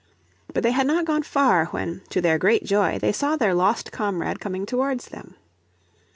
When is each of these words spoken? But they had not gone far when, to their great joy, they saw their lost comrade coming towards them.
But 0.51 0.63
they 0.63 0.71
had 0.71 0.87
not 0.87 1.05
gone 1.05 1.21
far 1.21 1.65
when, 1.67 2.01
to 2.09 2.21
their 2.21 2.39
great 2.39 2.63
joy, 2.63 2.97
they 2.97 3.11
saw 3.11 3.35
their 3.35 3.53
lost 3.53 3.91
comrade 3.91 4.39
coming 4.39 4.65
towards 4.65 5.09
them. 5.09 5.35